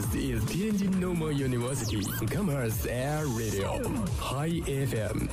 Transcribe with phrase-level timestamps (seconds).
[0.00, 3.84] This is Tianjin Normal University Commerce Air Radio
[4.16, 5.28] High FM。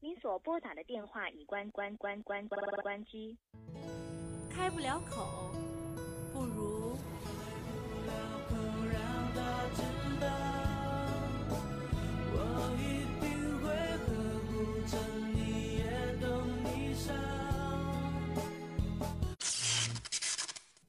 [0.00, 3.38] 您所拨打的电话已关关关关关关机。
[4.50, 5.50] 开不了口，
[6.34, 6.98] 不如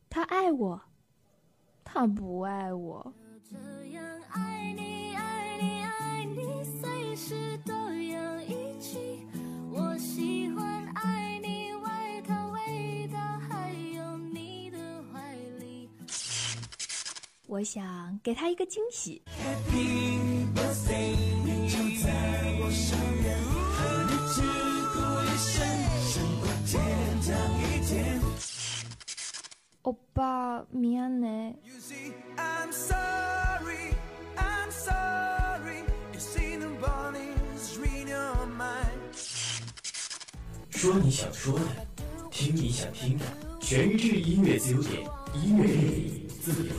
[0.10, 0.82] 他爱我，
[1.86, 3.14] 他不爱我。
[17.49, 19.23] 我想给他一个惊喜。
[29.83, 31.55] 欧巴，미안해。
[32.37, 33.95] I'm sorry,
[34.37, 35.85] I'm sorry.
[36.13, 39.13] You see the bodies read your mind.
[40.71, 41.87] 说你想说的，
[42.31, 43.25] 听你想听的，
[43.61, 45.03] 全智音乐自由点，
[45.35, 46.73] 音乐魅力自由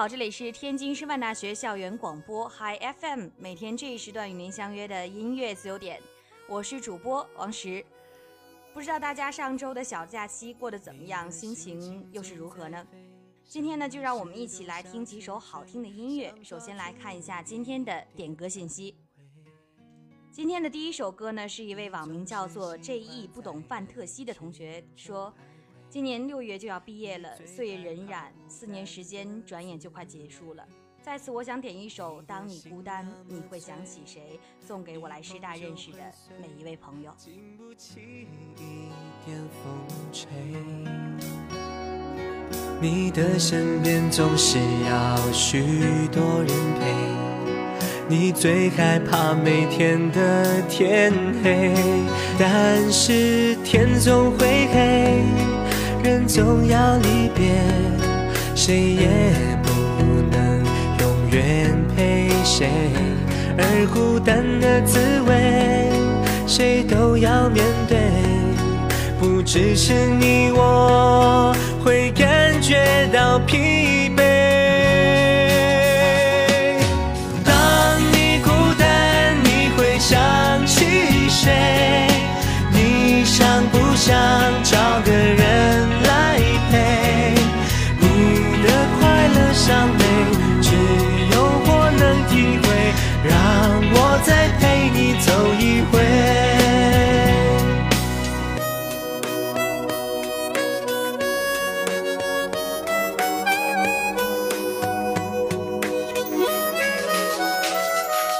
[0.00, 6.00] 好，这里是天津师范大学校园广播 Hi FM，每天这一时段与您相约的音乐自由点，
[6.48, 7.84] 我是主播王石。
[8.72, 12.86] 不知道大家上周的小假期过得怎么样，心情又是如何呢？
[13.44, 16.32] 今天呢，就让我们一起来听几首好听的音乐。
[16.42, 18.96] 首先来看一下今天的点歌信息。
[20.32, 25.30] 今天的第一首歌呢，是一位网名叫做 J.E 不懂范特西的同学说。
[25.90, 30.64] 今年六月就要毕业了，岁月荏苒，四年时间转眼就快结束了。
[31.02, 35.98] 在此，我想点一首《当你孤单，你会想起谁》，送给我来师大认识的
[36.40, 37.12] 每一位朋友。
[37.18, 38.92] 经不起一
[39.26, 39.74] 点风
[40.12, 40.28] 吹，
[42.80, 45.60] 你的身边总是要许
[46.12, 46.48] 多人
[46.78, 46.94] 陪，
[48.08, 51.12] 你最害怕每天的天
[51.42, 51.74] 黑，
[52.38, 55.59] 但是天总会黑。
[56.02, 57.52] 人总要离别，
[58.54, 59.08] 谁也
[59.62, 59.70] 不
[60.30, 60.64] 能
[61.00, 62.68] 永远陪谁，
[63.58, 65.90] 而孤单的滋味，
[66.46, 67.98] 谁都要面对。
[69.18, 74.22] 不只是你我会感觉到疲惫。
[77.44, 80.18] 当你孤单，你会想
[80.66, 81.89] 起谁？
[84.00, 84.16] 想
[84.64, 86.38] 找个人来
[86.70, 87.34] 陪。
[87.98, 88.68] 你的
[88.98, 89.99] 快乐像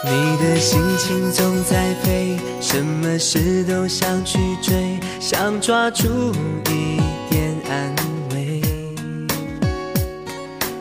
[0.02, 6.08] 你的心情总在飞，什么事都想去追，想抓住
[6.70, 7.94] 一点安
[8.32, 8.62] 慰。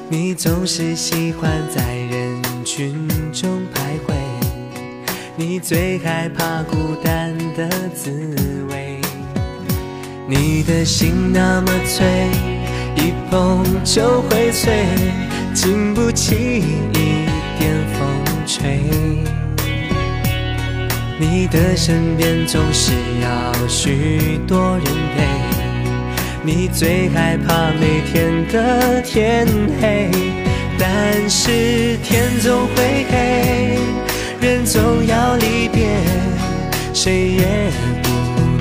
[0.08, 4.14] 你总是喜欢在人群中徘徊，
[5.36, 8.10] 你最害怕孤单的滋
[8.70, 9.02] 味。
[10.30, 12.30] 你的心那么脆，
[12.96, 14.86] 一碰就会碎，
[15.54, 17.26] 经不起一
[17.60, 18.19] 点风
[18.60, 18.80] 吹。
[21.18, 25.28] 你的身边总是要许多人陪。
[26.44, 29.48] 你最害怕每天的天
[29.82, 30.10] 黑，
[30.78, 33.78] 但是天总会黑，
[34.40, 35.88] 人总要离别，
[36.94, 37.72] 谁也
[38.02, 38.10] 不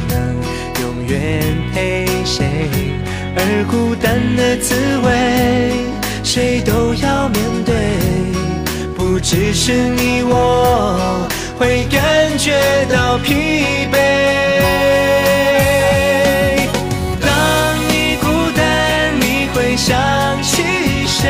[0.09, 0.35] 能
[0.83, 1.43] 永远
[1.73, 2.45] 陪谁，
[3.37, 4.75] 而孤单的滋
[5.05, 5.07] 味，
[6.25, 7.68] 谁都要面对。
[9.31, 11.29] 只是你我
[11.59, 12.57] 会感觉
[12.91, 13.35] 到疲
[13.93, 13.95] 惫。
[17.21, 17.29] 当
[17.91, 18.27] 你孤
[18.57, 19.93] 单，你会想
[20.43, 20.63] 起
[21.07, 21.29] 谁？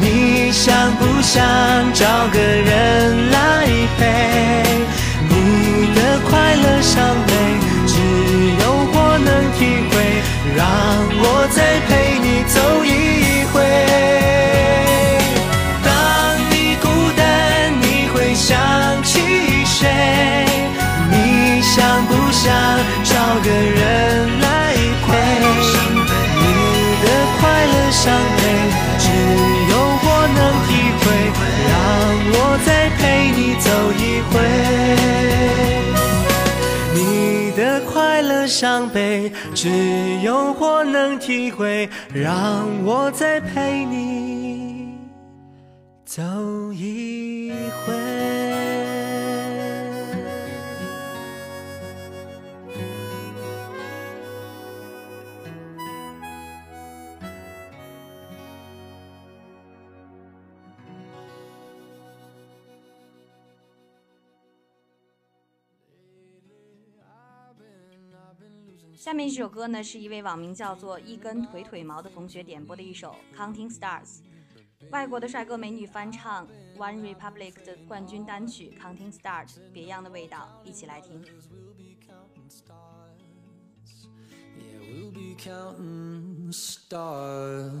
[0.00, 1.44] 你想不想
[1.92, 3.66] 找个人来
[3.98, 4.00] 陪？
[5.28, 6.96] 你的快乐伤
[7.26, 7.32] 悲，
[7.86, 7.92] 只
[8.58, 9.28] 有我能
[9.58, 9.60] 体
[9.90, 9.92] 会。
[10.56, 10.66] 让
[11.22, 11.90] 我再陪
[22.42, 22.50] 想
[23.04, 23.12] 找
[23.44, 24.72] 个人来
[25.04, 25.08] 陪
[26.40, 26.42] 你
[27.02, 27.06] 的
[27.38, 28.00] 快乐伤
[28.38, 28.40] 悲
[28.98, 29.04] 只
[29.70, 29.72] 有
[30.02, 31.04] 我能体会。
[31.68, 31.70] 让
[32.32, 32.34] 我
[32.64, 32.98] 再陪
[33.36, 34.32] 你走一回
[36.94, 36.98] 你
[37.54, 37.60] 的
[37.92, 39.68] 快乐伤悲只
[40.22, 41.90] 有我能体会。
[42.14, 44.94] 让我再陪你
[46.06, 46.22] 走
[46.72, 47.52] 一
[47.84, 48.49] 回。
[69.10, 74.18] 下面这首歌呢，是一位网名叫做一根腿腿毛的同学点播的一首《Counting Stars》，
[74.92, 76.46] 外国的帅哥美女翻唱
[76.78, 81.20] One Republic 的冠军单曲《Counting Stars》，别样的味道，一起来听。
[84.56, 87.80] Yeah, we'll be counting stars.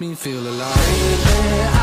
[0.00, 1.79] Me feel alive.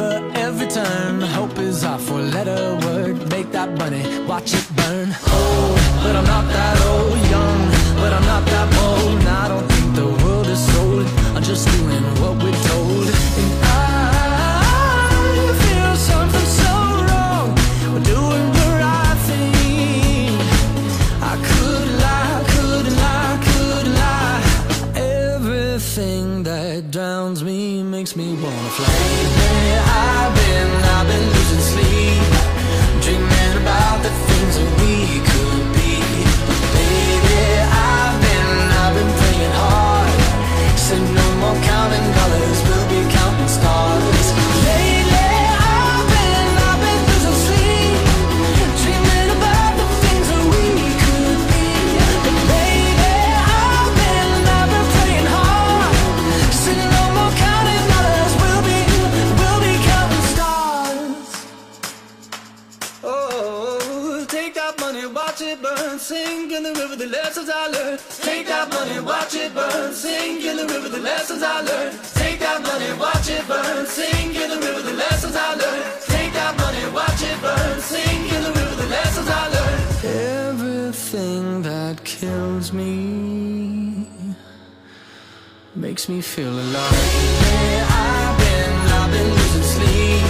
[0.00, 1.20] River every turn.
[1.20, 3.16] Hope is our four letter word.
[3.30, 5.08] Make that money, watch it burn.
[5.36, 7.18] Old, but I'm not that old.
[7.34, 7.60] Young,
[8.00, 9.18] but I'm not that bold.
[9.20, 11.06] And I don't think the world is sold.
[11.34, 12.89] I'm just doing what we're told.
[70.00, 71.92] Sink in the river, the lessons I learned.
[72.22, 75.84] Take that money, watch it burn, sink in the river, the lessons I learned.
[76.14, 79.82] Take that money, watch it burn, sink in the river, the lessons I learned.
[80.48, 84.08] Everything that kills me
[85.74, 86.92] makes me feel alive.
[87.44, 90.24] Yeah, I've been, I've been losing sleep,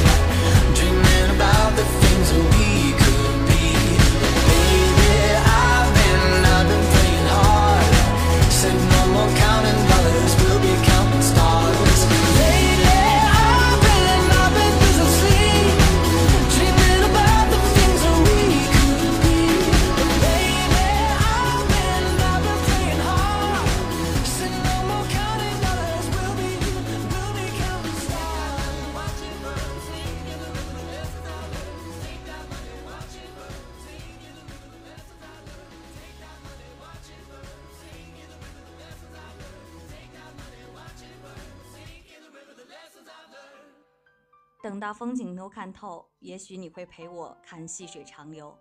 [45.00, 48.54] 风景都看透，也许你会陪我看细水长流。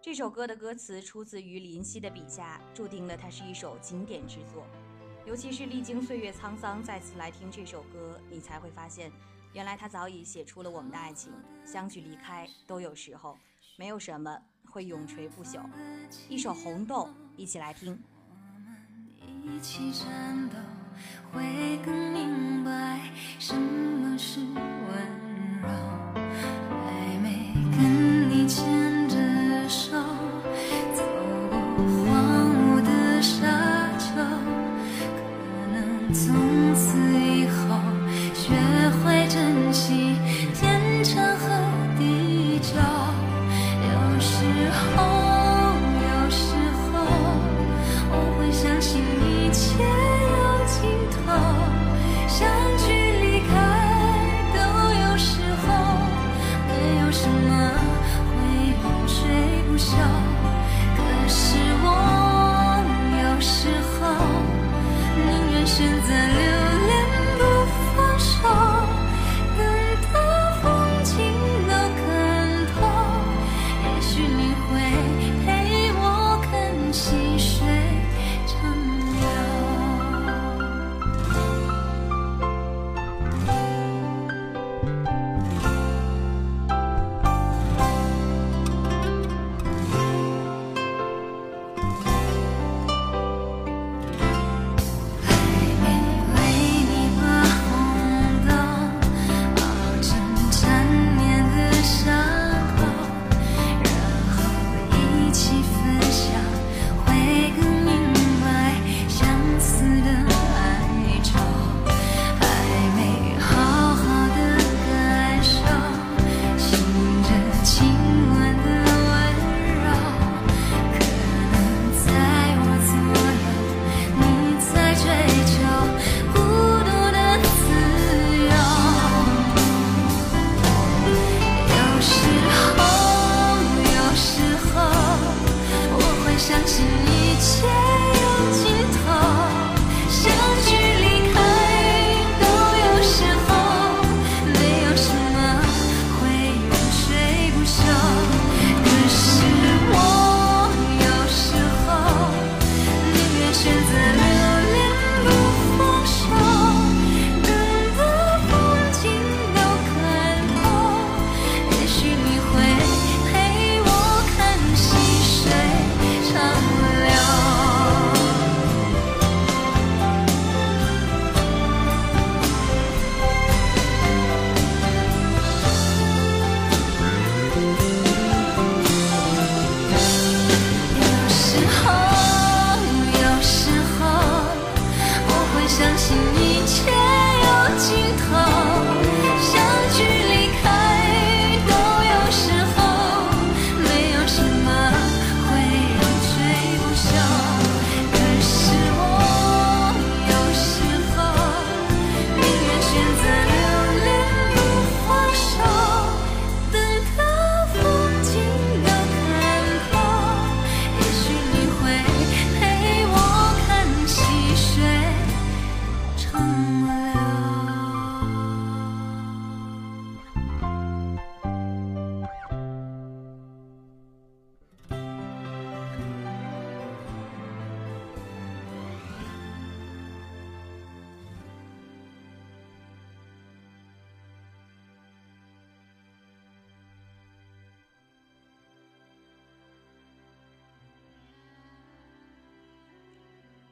[0.00, 4.66] 这首歌的歌词出自于林夕的笔下，注定了它是一首经典之作。
[5.26, 9.12] 尤其是历经岁月沧桑，再次来听这首歌，你才会发现，
[9.52, 11.30] 原来他早已写出了我们的爱情。
[11.62, 13.36] 相聚离开都有时候，
[13.76, 14.34] 没有什么
[14.70, 15.60] 会永垂不朽。
[16.30, 17.04] 一首《红豆》，
[17.36, 18.02] 一起来听。
[19.44, 20.56] 一起战斗，
[21.34, 25.25] 会更明白什么是温
[25.62, 26.55] 让。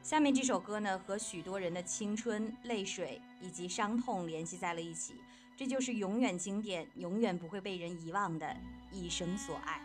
[0.04, 5.14] 下面这首歌呢，和许多人的青春、泪水以及伤痛联系在了一起，
[5.56, 8.46] 这就是永远经典、永远不会被人遗忘的
[8.92, 9.80] 《一生所爱》。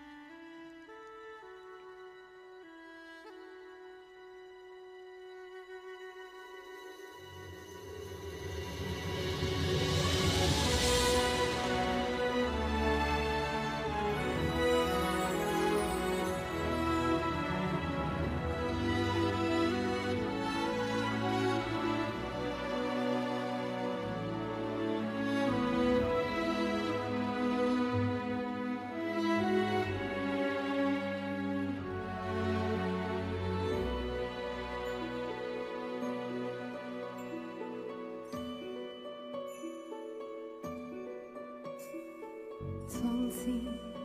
[43.39, 43.45] 是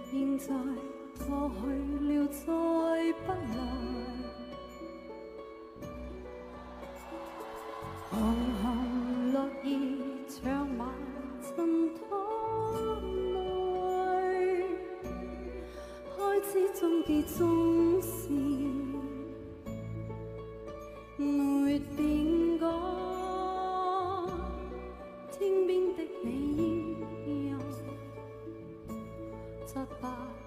[0.09, 0.55] 现在
[1.27, 1.67] 过去
[2.07, 2.47] 了，再
[3.27, 3.94] 不来。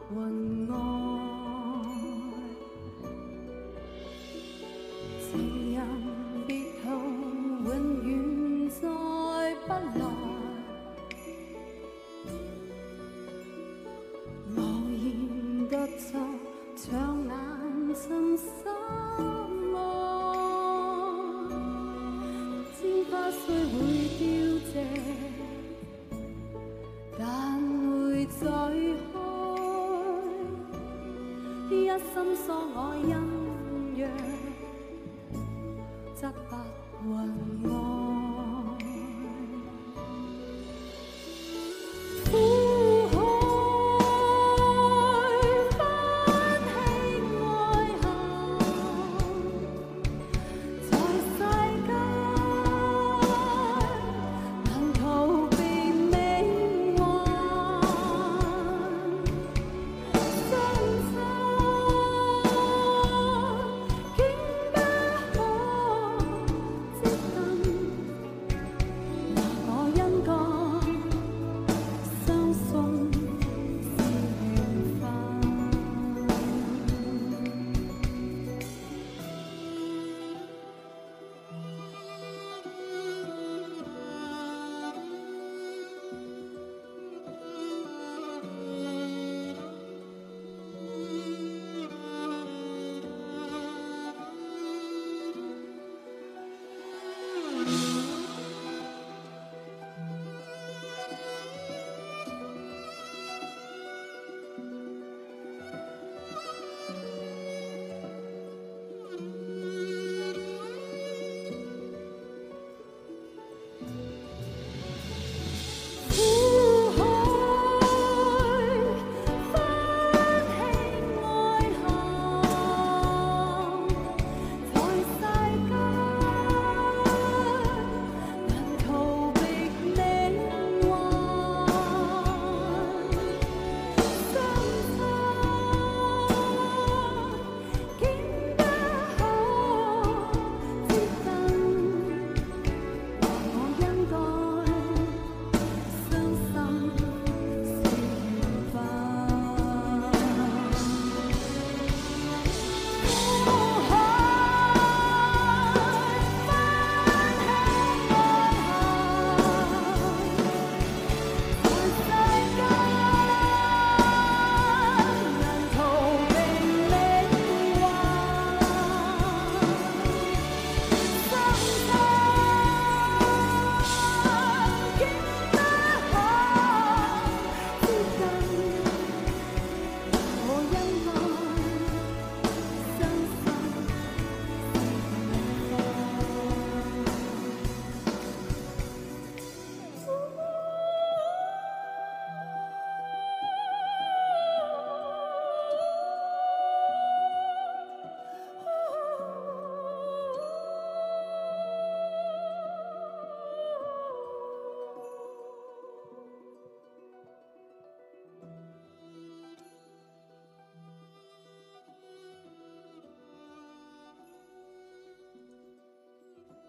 [0.10, 0.97] 云外，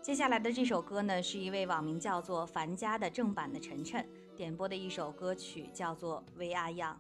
[0.08, 4.02] 接下来的这首歌呢，是一位网名叫做樊家的正版的晨晨
[4.34, 6.94] 点播的一首歌曲，叫做《We Are Young》。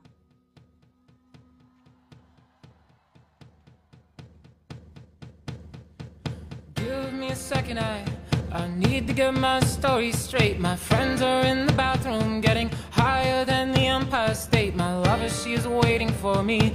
[6.74, 8.04] Give me a second, I
[8.52, 10.58] I need to get my story straight.
[10.60, 14.74] My friends are in the bathroom, getting higher than the Empire State.
[14.74, 16.74] My lover, she is waiting for me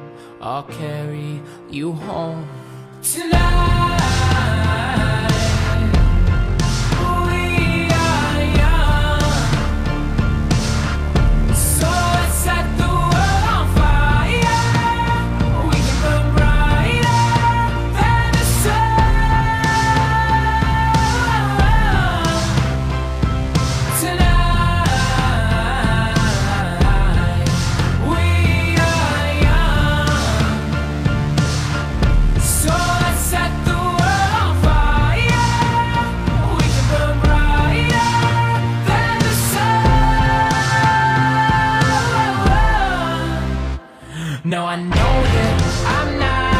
[0.41, 2.47] I'll carry you home
[3.03, 4.00] tonight.
[44.43, 46.50] No, I know that I'm not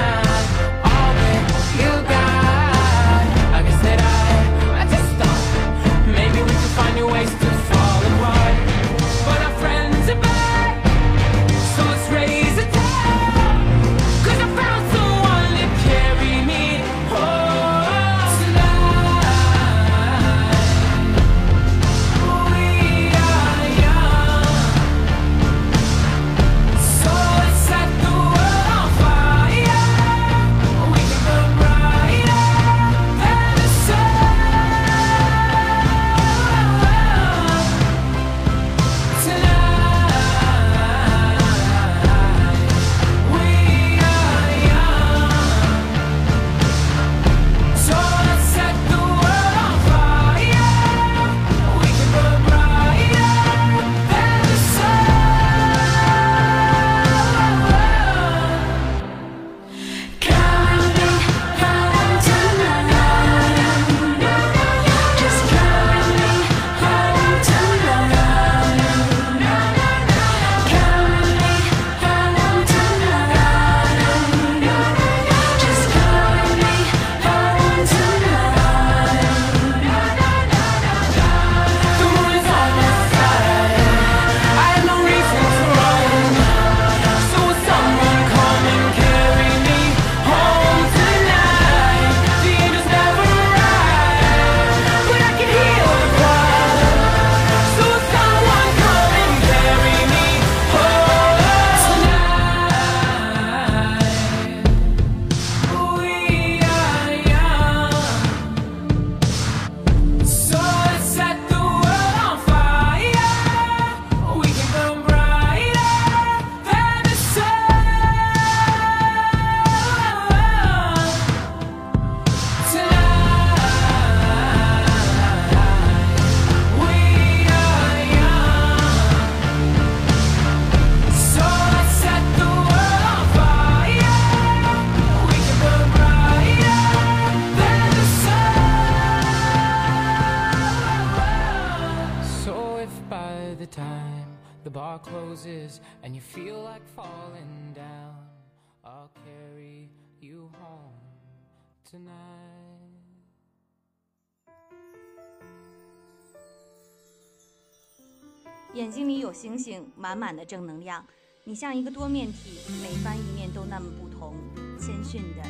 [158.73, 161.05] 眼睛里有星星，满满的正能量。
[161.43, 164.33] 你像一个多面体，每翻一面都那么不同，
[164.79, 165.43] 谦逊的、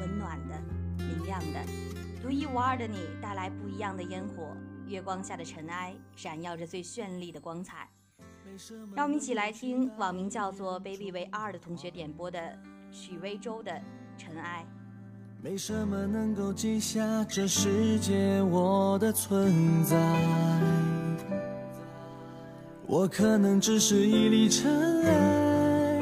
[0.00, 0.60] 温暖的、
[0.98, 1.60] 明亮的，
[2.20, 4.56] 独一无二的你带来不一样的烟火。
[4.88, 7.88] 月光下的尘埃，闪耀着最绚丽的光彩。
[8.94, 12.58] 让我们一起来听网名叫做 “baby 为二”的同学点播的
[12.90, 13.70] 许魏洲的
[14.18, 14.66] 《尘埃》。
[15.42, 19.96] 没什么能够记下这世界我的存在，
[22.94, 24.70] 我可能只是一粒尘
[25.02, 26.00] 埃，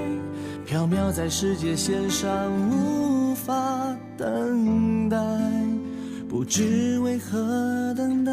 [0.67, 2.31] 飘渺在世界线上，
[2.71, 5.17] 无法等待，
[6.29, 8.31] 不知为何等待。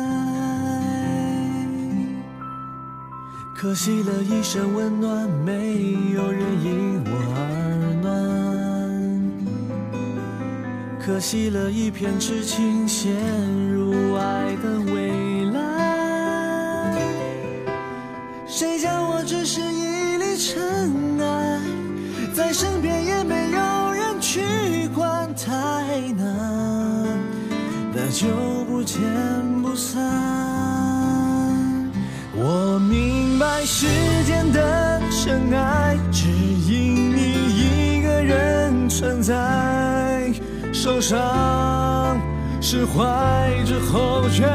[3.55, 8.11] 可惜了一身温暖，没有人因我而暖。
[10.99, 13.13] 可惜了一片痴情，陷
[13.71, 14.78] 入爱的
[18.59, 21.61] 谁叫我只是一粒尘埃，
[22.33, 24.41] 在身边也没有人去
[24.93, 25.53] 管，太
[26.17, 27.17] 难，
[27.93, 28.27] 那就
[28.65, 28.99] 不见
[29.61, 29.97] 不散。
[32.35, 33.87] 我明白世
[34.25, 37.21] 间的尘埃，只因你
[37.55, 40.33] 一个人存在。
[40.73, 42.19] 受伤、
[42.59, 44.49] 释怀之后，全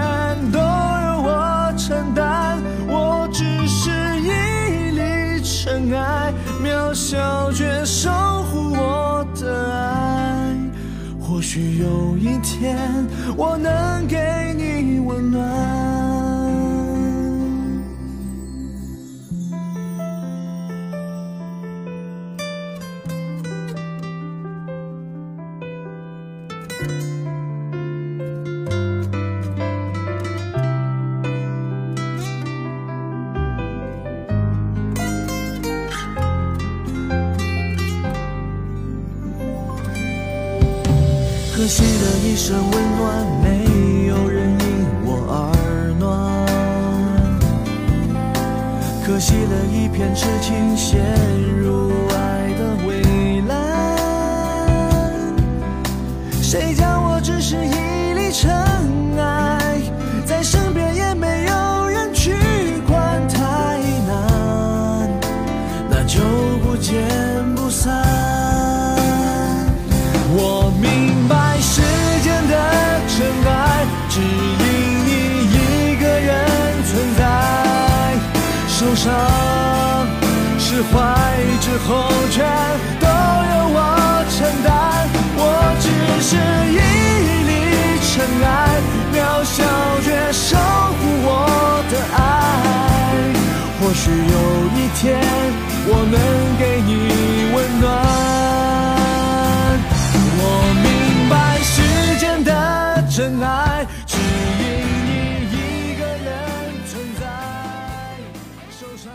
[7.15, 8.11] 小却守
[8.51, 10.53] 护我的爱。
[11.21, 12.77] 或许有一天，
[13.37, 16.04] 我能给你温暖。
[93.95, 94.17] 许有
[94.75, 95.19] 一天，
[95.87, 96.19] 我能
[96.59, 96.91] 给你
[97.55, 97.83] 温暖。
[100.37, 100.43] 我
[100.83, 100.87] 明
[101.31, 101.73] 白时
[102.19, 102.51] 间的
[103.09, 104.23] 真爱，只因
[105.07, 105.11] 你
[105.49, 106.29] 一个人
[106.87, 107.23] 存在。
[108.71, 109.11] 受伤。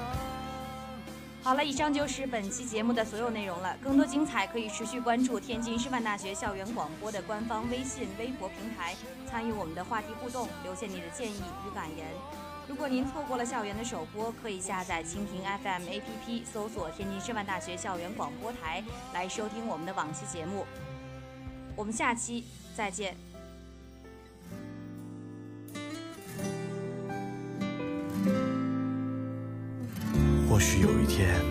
[1.44, 3.76] 好了，以上就是本期节目的所有内容了。
[3.84, 8.96] 更多精彩可以持续关注天津师范大学校园广播的官方微信、微博平台，
[9.30, 12.08] 参与我们的话题互动，留下你的建议与感言。
[12.70, 20.68] 如果您错过了校园的首播，可以下载蜻蜓 FM APP，搜索天津师范大学校园广播台来收听我们的往期节目。
[21.76, 23.18] 我们下期再见。
[30.48, 31.42] 或许有一天，